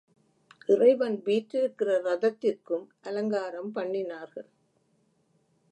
இறைவன் 0.67 1.17
வீற்றிருக்கிற 1.25 1.89
ரதத்திற்கும் 2.01 2.85
அலங்காரம் 3.01 3.71
பண்ணினார்கள். 3.75 4.49